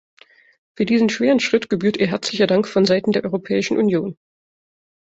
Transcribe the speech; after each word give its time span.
Für 0.75 0.85
diesen 0.85 1.09
schweren 1.09 1.39
Schritt 1.39 1.69
gebührt 1.69 1.95
ihr 1.97 2.07
herzlicher 2.07 2.47
Dank 2.47 2.67
vonseiten 2.67 3.11
der 3.11 3.23
Europäischen 3.23 3.77
Union. 3.77 4.17